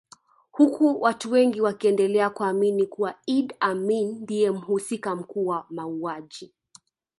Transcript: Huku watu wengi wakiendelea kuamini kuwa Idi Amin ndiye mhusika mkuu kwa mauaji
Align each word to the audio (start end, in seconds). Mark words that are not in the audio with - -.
Huku 0.51 1.01
watu 1.01 1.31
wengi 1.31 1.61
wakiendelea 1.61 2.29
kuamini 2.29 2.85
kuwa 2.87 3.15
Idi 3.25 3.55
Amin 3.59 4.21
ndiye 4.21 4.51
mhusika 4.51 5.15
mkuu 5.15 5.45
kwa 5.45 5.65
mauaji 5.69 6.53